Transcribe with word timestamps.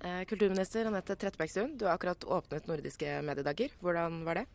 Eh, 0.00 0.24
kulturminister 0.24 0.86
Anette 0.88 1.16
Trettebergstuen, 1.16 1.76
du 1.78 1.84
har 1.84 1.98
akkurat 1.98 2.24
åpnet 2.24 2.66
nordiske 2.66 3.18
mediedager. 3.22 3.74
Hvordan 3.84 4.22
var 4.24 4.40
det? 4.40 4.46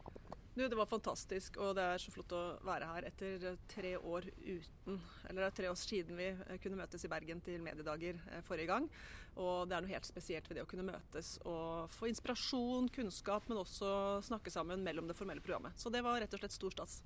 Du, 0.55 0.63
det 0.67 0.77
var 0.79 0.87
fantastisk, 0.87 1.57
og 1.59 1.75
det 1.77 1.83
er 1.83 2.01
så 2.01 2.13
flott 2.15 2.31
å 2.33 2.41
være 2.65 2.87
her 2.87 3.05
etter 3.09 3.58
tre 3.68 3.92
år 3.97 4.23
uten 4.39 5.02
Eller 5.28 5.42
det 5.42 5.47
er 5.50 5.55
tre 5.58 5.68
år 5.68 5.78
siden 5.78 6.16
vi 6.16 6.29
eh, 6.31 6.55
kunne 6.63 6.79
møtes 6.79 7.04
i 7.05 7.12
Bergen 7.12 7.44
til 7.46 7.60
mediedager 7.62 8.18
eh, 8.31 8.42
forrige 8.47 8.71
gang. 8.71 8.88
Og 9.36 9.68
det 9.70 9.78
er 9.78 9.86
noe 9.86 9.92
helt 9.92 10.08
spesielt 10.08 10.50
ved 10.50 10.58
det 10.58 10.63
å 10.63 10.71
kunne 10.71 10.88
møtes 10.88 11.36
og 11.43 11.91
få 11.93 12.09
inspirasjon, 12.09 12.89
kunnskap, 12.96 13.46
men 13.52 13.62
også 13.62 13.91
snakke 14.25 14.54
sammen 14.54 14.82
mellom 14.82 15.12
det 15.12 15.18
formelle 15.20 15.43
programmet. 15.46 15.77
Så 15.77 15.93
det 15.93 16.02
var 16.07 16.18
rett 16.23 16.34
og 16.34 16.41
slett 16.41 16.57
stor 16.57 16.73
stas. 16.73 16.98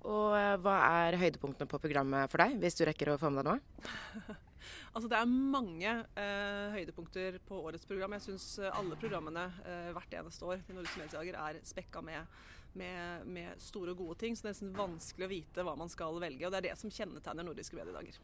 Og 0.00 0.32
eh, 0.38 0.54
hva 0.64 0.78
er 1.02 1.20
høydepunktene 1.20 1.68
på 1.68 1.82
programmet 1.82 2.32
for 2.32 2.40
deg, 2.40 2.56
hvis 2.62 2.80
du 2.80 2.86
rekker 2.88 3.12
å 3.12 3.20
få 3.20 3.34
med 3.34 3.44
deg 3.44 3.52
noe? 3.52 4.38
altså 4.92 5.10
Det 5.10 5.18
er 5.18 5.30
mange 5.30 5.92
eh, 5.92 6.74
høydepunkter 6.74 7.38
på 7.48 7.60
årets 7.68 7.86
program. 7.88 8.16
Jeg 8.18 8.26
syns 8.28 8.46
eh, 8.62 8.72
alle 8.74 8.98
programmene 9.00 9.46
eh, 9.64 9.90
hvert 9.96 10.18
eneste 10.20 10.48
år 10.48 10.64
til 10.66 10.78
Nordiske 10.78 11.02
Mediedager 11.02 11.40
er 11.40 11.60
spekka 11.66 12.02
med, 12.04 12.38
med, 12.78 13.26
med, 13.26 13.60
store 13.62 13.94
og 13.94 14.04
gode 14.04 14.18
ting. 14.22 14.36
Så 14.36 14.46
det 14.46 14.52
er 14.52 14.56
nesten 14.56 14.74
vanskelig 14.78 15.28
å 15.28 15.34
vite 15.34 15.66
hva 15.66 15.76
man 15.78 15.92
skal 15.92 16.20
velge. 16.22 16.46
Og 16.46 16.54
det 16.54 16.62
er 16.62 16.70
det 16.70 16.78
som 16.80 16.92
kjennetegner 16.92 17.46
Nordiske 17.46 17.78
Mediedager. 17.78 18.20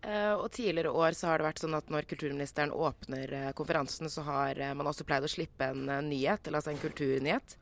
Uh, 0.00 0.40
og 0.40 0.46
Tidligere 0.56 0.94
år 0.96 1.12
så 1.12 1.28
har 1.28 1.40
det 1.40 1.44
vært 1.50 1.60
sånn 1.60 1.76
at 1.76 1.90
når 1.92 2.06
kulturministeren 2.08 2.72
åpner 2.72 3.34
uh, 3.36 3.50
konferansen, 3.52 4.08
så 4.08 4.24
har 4.24 4.56
uh, 4.56 4.72
man 4.72 4.88
også 4.88 5.04
pleid 5.04 5.26
å 5.26 5.28
slippe 5.28 5.68
en 5.74 5.84
nyhet, 6.08 6.46
eller 6.46 6.62
altså 6.62 6.72
en 6.72 6.80
kulturnyhet. 6.80 7.58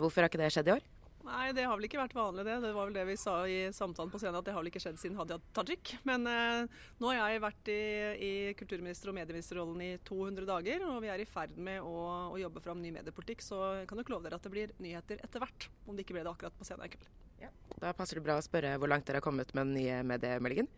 hvorfor 0.00 0.24
har 0.24 0.32
ikke 0.32 0.40
det 0.40 0.48
skjedd 0.50 0.68
i 0.68 0.72
år? 0.74 0.86
Nei, 1.24 1.54
det 1.56 1.64
har 1.64 1.78
vel 1.78 1.86
ikke 1.88 2.02
vært 2.02 2.14
vanlig 2.16 2.44
det. 2.44 2.58
Det 2.60 2.70
var 2.76 2.88
vel 2.88 2.96
det 2.98 3.04
vi 3.08 3.16
sa 3.16 3.34
i 3.48 3.56
samtalen 3.72 4.12
på 4.12 4.20
scenen, 4.20 4.36
at 4.36 4.44
det 4.44 4.52
har 4.52 4.60
vel 4.60 4.68
ikke 4.68 4.82
skjedd 4.82 5.00
siden 5.00 5.16
Hadia 5.16 5.38
Tajik. 5.56 5.94
Men 6.04 6.28
eh, 6.28 6.82
nå 7.00 7.12
har 7.12 7.32
jeg 7.32 7.42
vært 7.44 7.70
i, 7.72 7.80
i 8.28 8.32
kulturminister- 8.58 9.08
og 9.12 9.16
medieministerrollen 9.16 9.80
i 9.86 9.90
200 10.04 10.48
dager, 10.50 10.84
og 10.90 11.00
vi 11.04 11.12
er 11.14 11.24
i 11.24 11.28
ferd 11.28 11.56
med 11.56 11.80
å, 11.80 11.96
å 12.34 12.40
jobbe 12.40 12.60
fram 12.64 12.82
ny 12.84 12.92
mediepolitikk. 12.98 13.44
Så 13.44 13.60
jeg 13.80 13.88
kan 13.88 14.00
nok 14.00 14.12
love 14.12 14.28
dere 14.28 14.40
at 14.40 14.44
det 14.44 14.52
blir 14.52 14.76
nyheter 14.84 15.24
etter 15.24 15.44
hvert, 15.44 15.68
om 15.88 15.96
det 15.96 16.04
ikke 16.04 16.18
ble 16.18 16.26
det 16.26 16.34
akkurat 16.34 16.60
på 16.60 16.68
scenen 16.68 16.84
i 16.84 16.92
kveld. 16.92 17.08
Ja. 17.40 17.52
Da 17.80 17.96
passer 17.96 18.20
det 18.20 18.26
bra 18.26 18.36
å 18.38 18.44
spørre 18.44 18.76
hvor 18.80 18.92
langt 18.92 19.08
dere 19.08 19.22
har 19.22 19.24
kommet 19.24 19.56
med 19.56 19.70
den 19.70 19.78
nye 19.80 20.02
mediemeldingen? 20.04 20.68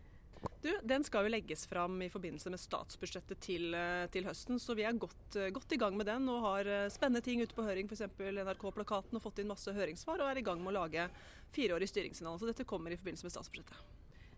Du, 0.61 0.71
Den 0.83 1.03
skal 1.05 1.27
jo 1.27 1.31
legges 1.31 1.65
fram 1.69 2.01
i 2.01 2.09
forbindelse 2.11 2.51
med 2.51 2.59
statsbudsjettet 2.59 3.39
til, 3.43 3.69
eh, 3.77 4.07
til 4.11 4.25
høsten, 4.27 4.59
så 4.59 4.75
vi 4.75 4.83
er 4.87 4.97
godt, 4.99 5.35
eh, 5.35 5.51
godt, 5.53 5.71
i 5.71 5.79
gang 5.79 5.95
med 5.97 6.07
den 6.09 6.27
og 6.29 6.41
har 6.43 6.67
eh, 6.67 6.89
spennende 6.89 7.23
ting 7.23 7.41
ute 7.41 7.55
på 7.55 7.63
høring, 7.63 7.87
f.eks. 7.87 8.03
NRK-plakaten, 8.17 9.15
og 9.15 9.23
fått 9.23 9.39
inn 9.39 9.47
masse 9.47 9.71
høringssvar 9.71 10.19
og 10.19 10.31
er 10.31 10.41
i 10.41 10.45
gang 10.45 10.59
med 10.63 10.73
å 10.73 10.81
lage 10.81 11.07
fireårig 11.55 11.87
styringssignal. 11.87 12.39
Så 12.39 12.49
dette 12.49 12.67
kommer 12.67 12.91
i 12.91 12.99
forbindelse 12.99 13.27
med 13.27 13.35
statsbudsjettet. 13.37 13.95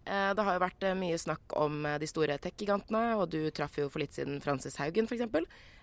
Det 0.09 0.41
har 0.41 0.55
jo 0.55 0.61
vært 0.63 0.83
mye 0.97 1.17
snakk 1.21 1.53
om 1.59 1.83
de 2.01 2.07
store 2.09 2.39
tech-gigantene, 2.41 3.19
og 3.19 3.27
du 3.29 3.51
traff 3.53 3.75
jo 3.77 3.89
for 3.91 4.01
litt 4.01 4.15
siden 4.15 4.39
Francis 4.41 4.79
Haugen 4.81 5.05
f.eks. 5.05 5.27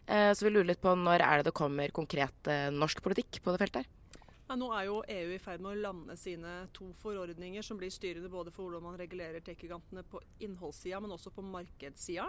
Så 0.08 0.46
vi 0.46 0.50
lurer 0.50 0.72
litt 0.72 0.82
på 0.82 0.96
når 0.98 1.22
er 1.22 1.38
det 1.38 1.50
det 1.50 1.54
kommer 1.54 1.92
konkret 1.94 2.50
norsk 2.74 3.04
politikk 3.04 3.38
på 3.44 3.54
det 3.54 3.60
feltet 3.60 3.84
her? 3.84 4.15
Ja, 4.46 4.54
nå 4.54 4.68
er 4.70 4.84
jo 4.86 5.00
EU 5.10 5.30
i 5.34 5.40
ferd 5.42 5.62
med 5.64 5.72
å 5.72 5.80
lande 5.88 6.14
sine 6.14 6.50
to 6.76 6.92
forordninger 7.00 7.64
som 7.66 7.80
blir 7.80 7.90
styrende 7.90 8.30
både 8.30 8.52
for 8.54 8.68
hvordan 8.68 8.84
man 8.84 8.98
regulerer 9.00 9.42
tech-gigantene 9.42 10.04
på 10.06 10.20
innholdssida, 10.46 11.00
men 11.02 11.14
også 11.16 11.32
på 11.34 11.42
markedssida. 11.42 12.28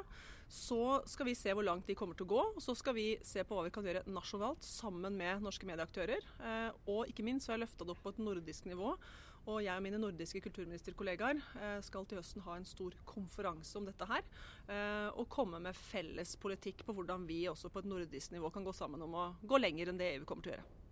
Så 0.49 0.79
skal 1.05 1.27
vi 1.29 1.35
se 1.37 1.53
hvor 1.53 1.67
langt 1.67 1.85
de 1.85 1.93
kommer 1.99 2.17
til 2.17 2.25
å 2.25 2.31
gå. 2.31 2.39
og 2.55 2.63
Så 2.63 2.73
skal 2.79 2.97
vi 2.97 3.05
se 3.21 3.43
på 3.45 3.53
hva 3.53 3.67
vi 3.67 3.73
kan 3.75 3.85
gjøre 3.85 4.01
nasjonalt 4.09 4.65
sammen 4.65 5.13
med 5.19 5.45
norske 5.45 5.69
medieaktører. 5.69 6.25
Eh, 6.41 6.79
og 6.89 7.11
ikke 7.11 7.25
minst 7.27 7.45
så 7.45 7.53
har 7.53 7.59
jeg 7.59 7.67
løfta 7.67 7.85
det 7.85 7.93
opp 7.93 8.01
på 8.07 8.15
et 8.15 8.23
nordisk 8.25 8.65
nivå. 8.71 8.95
Og 9.47 9.61
jeg 9.63 9.77
og 9.77 9.85
mine 9.85 10.01
nordiske 10.01 10.41
kulturministerkollegaer 10.47 11.37
eh, 11.37 11.77
skal 11.85 12.09
til 12.09 12.17
høsten 12.17 12.47
ha 12.47 12.57
en 12.57 12.65
stor 12.67 12.97
konferanse 13.07 13.77
om 13.77 13.85
dette 13.85 14.09
her. 14.09 14.25
Eh, 14.65 15.11
og 15.13 15.29
komme 15.37 15.61
med 15.61 15.77
felles 15.77 16.33
politikk 16.41 16.81
på 16.87 16.97
hvordan 16.97 17.29
vi 17.29 17.43
også 17.53 17.69
på 17.69 17.85
et 17.85 17.93
nordisk 17.93 18.33
nivå 18.33 18.49
kan 18.49 18.65
gå 18.65 18.73
sammen 18.73 19.05
om 19.05 19.15
å 19.21 19.29
gå 19.45 19.61
lenger 19.61 19.93
enn 19.93 20.01
det 20.01 20.15
EU 20.15 20.25
kommer 20.25 20.49
til 20.49 20.55
å 20.55 20.57
gjøre. 20.57 20.86